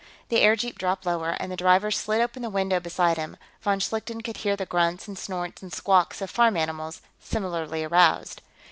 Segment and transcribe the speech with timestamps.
[0.29, 4.23] The airjeep dropped lower, and the driver slid open the window beside him; von Schlichten
[4.23, 8.41] could hear the grunts and snorts and squawks of farm animals, similarly aroused.